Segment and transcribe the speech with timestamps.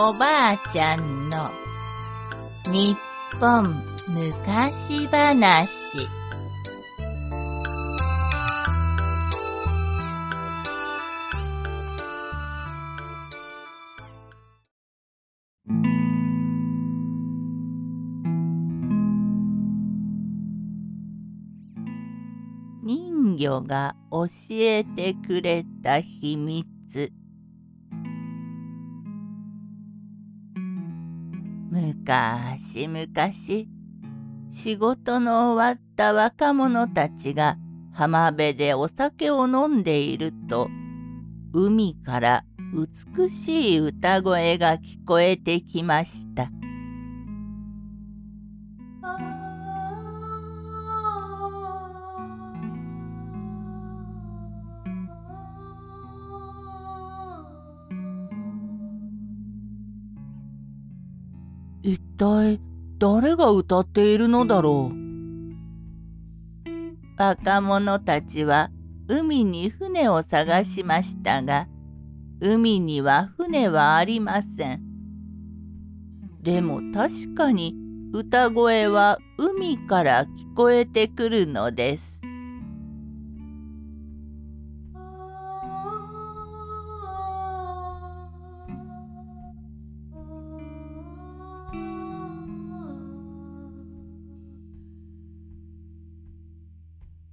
[0.00, 1.50] おばあちゃんの
[2.70, 2.96] 日
[3.40, 5.68] 本昔話。
[22.84, 27.12] 人魚が教えてくれた秘密。
[31.78, 33.68] むかしむかし
[34.50, 37.56] 仕事の終わった若者たちが
[37.92, 40.68] 浜辺でお酒を飲んでいると
[41.52, 42.44] 海から
[43.16, 46.50] 美しい歌声が聞こえてきました。
[61.82, 62.60] 一体
[62.98, 64.96] 誰が歌っているのだろう？
[67.16, 68.70] 若者たちは
[69.08, 71.68] 海に船を探しましたが
[72.40, 74.82] 海には船はありません。
[76.42, 77.74] でも確かに
[78.12, 82.20] 歌声は海から聞こえてくるのです。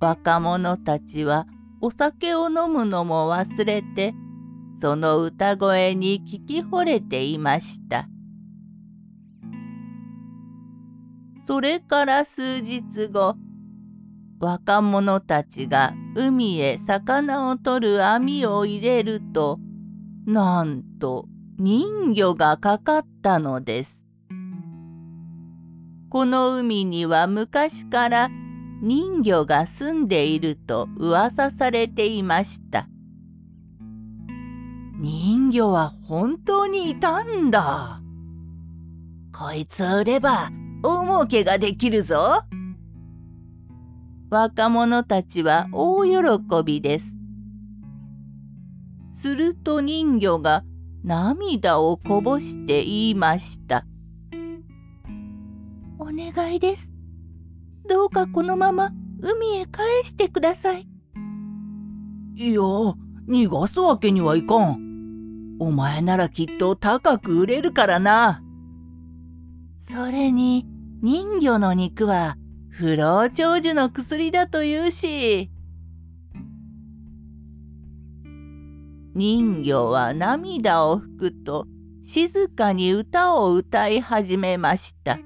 [0.00, 1.46] 若者たちは
[1.80, 4.14] お酒を飲むのも忘れて
[4.80, 8.08] その歌声に聞き惚れていました。
[11.46, 13.34] それから数日後
[14.38, 19.58] 若者たちが海へ魚を取る網を入れると
[20.26, 21.26] なんと
[21.58, 24.04] 人魚がかかったのです。
[26.10, 28.30] この海には昔から
[28.80, 32.88] 人魚が住んでいると噂されていました。
[35.00, 38.00] 人魚は本当にいたんだ。
[39.36, 40.50] こいつを売れば
[40.82, 42.42] 大儲けができるぞ。
[44.30, 46.12] 若者たちは大喜
[46.64, 47.16] びです。
[49.12, 50.62] すると人魚が
[51.02, 53.84] 涙をこぼして言いました。
[55.98, 56.97] お願いです。
[57.88, 60.86] どうかこのまま海へ返してください。
[62.36, 65.56] いや、逃がすわけにはいかん。
[65.58, 68.42] お前ならきっと高く売れるからな。
[69.90, 70.66] それに
[71.02, 72.36] 人魚の肉は
[72.68, 75.50] 不老長寿の薬だというし。
[79.14, 81.66] 人魚は涙を拭くと
[82.04, 85.18] 静かに歌を歌い始めました。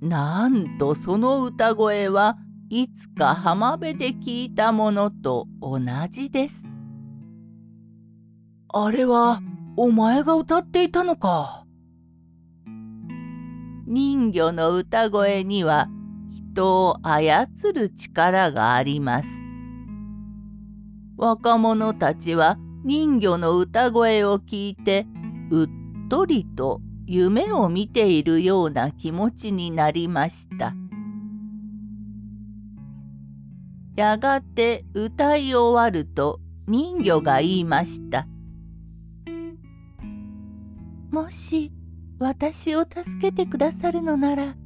[0.00, 2.36] なんとその歌声は
[2.68, 5.80] いつか浜辺で聞いたものと同
[6.10, 6.64] じです。
[8.68, 9.40] あれは
[9.76, 11.64] お前が歌っていたのか。
[13.86, 15.88] 人魚の歌声には
[16.54, 19.28] 人を操る力があります。
[21.16, 25.06] 若者たちは人魚の歌声を聞いて
[25.50, 25.68] うっ
[26.10, 30.74] とりと夢を見ているような気持ちになりました。
[33.94, 38.26] やがて歌い終わると人魚が言いました。
[41.10, 41.72] もし
[42.18, 44.56] 私を助けてくださるのなら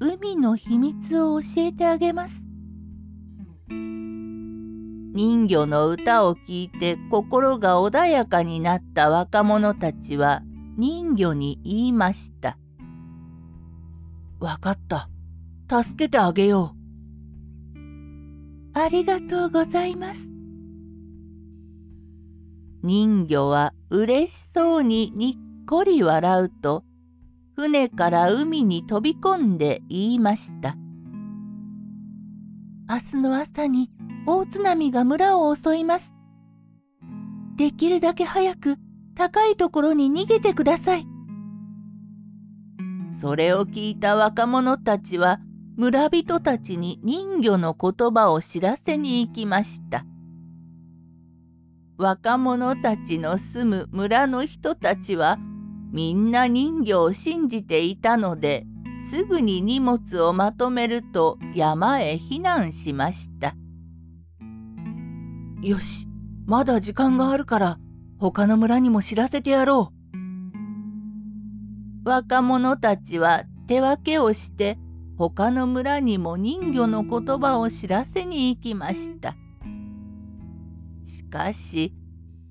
[0.00, 2.46] 海の秘密を教えてあげます。
[5.14, 10.42] 人魚の歌を聞いて心が穏やかになった若者たちは
[10.76, 12.56] 人魚に言いました。
[14.40, 15.08] わかった。
[15.82, 17.78] 助けてあげよう。
[18.74, 20.30] ありがとうございます。
[22.82, 26.84] 人魚は嬉しそうににっこり笑うと、
[27.54, 30.74] 船から海に飛び込んで言いました。
[32.88, 33.90] 明日の朝に
[34.26, 36.12] 大津波が村を襲います。
[37.56, 38.76] できるだけ早く
[39.14, 41.06] 高いところに逃げてください。
[43.20, 45.40] それを聞いた若者たちは
[45.76, 50.04] 村人たちに人魚の言葉を知らせに行きました。
[51.96, 55.38] 若者たちの住む村の人たちは
[55.92, 58.66] みんな人魚を信じていたので
[59.08, 63.54] すぐに荷物をまとめると山へ避難しました。
[65.60, 66.08] よし、
[66.44, 67.78] まだ時間があるから
[68.22, 69.92] 他の村にも知らせてやろ
[72.04, 72.08] う。
[72.08, 74.78] 若者たちは手分けをして
[75.18, 79.34] 他の村にも人魚の言葉を知らせに行きました。
[81.04, 81.94] しかし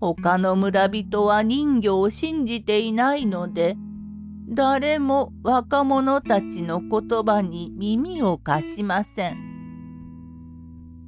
[0.02, 3.78] 他の村人は人魚を信じていないので
[4.50, 9.38] 誰も若者たちの言葉に耳を貸しません。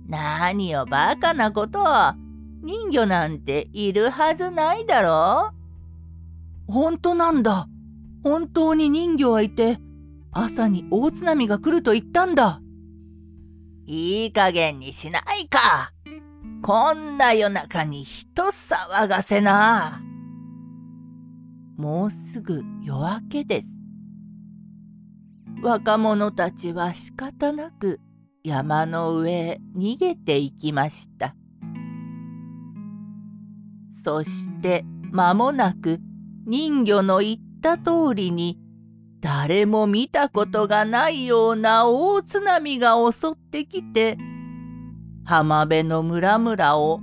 [0.07, 2.22] 何をバカなことを
[2.63, 5.51] 人魚なんているはずないだろ？
[6.69, 7.67] う本当なんだ。
[8.23, 9.79] 本当に人魚はいて
[10.31, 12.61] 朝に大津波が来ると言ったんだ。
[13.85, 15.91] いい加減にしないか。
[16.61, 20.01] こんな夜中に人騒がせな。
[21.75, 23.67] もうすぐ夜明けです。
[25.61, 27.99] 若者たちは仕方なく
[28.41, 31.35] 山の上へ逃げていきました。
[34.03, 35.99] そして間もなく
[36.45, 38.59] 人魚の言った通りに
[39.21, 44.17] 誰も見たことがないような大津波が襲ってきて
[45.23, 46.99] 浜辺の村々を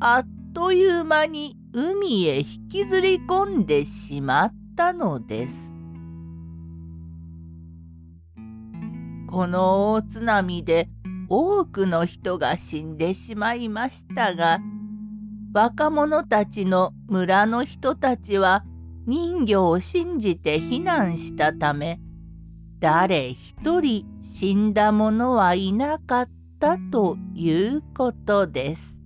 [0.00, 5.72] あっという間に海へ引きずり込んでしまったのです。
[9.30, 10.90] この大津波で
[11.30, 14.58] 多くの人が死んでしまいましたが
[15.52, 18.64] 若者たちの村の人たちは
[19.06, 22.00] 人魚を信じて避難したため
[22.80, 28.98] 誰一人死んだ者はいなかったということです。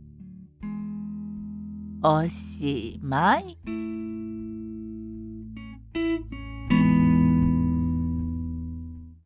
[2.03, 3.86] おしまい。